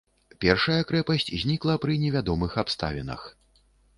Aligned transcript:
Першая 0.45 0.77
крэпасць 0.91 1.25
знікла 1.43 1.75
пры 1.85 1.99
невядомых 2.05 2.57
абставінах. 2.65 3.21